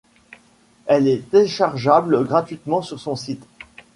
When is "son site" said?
2.99-3.45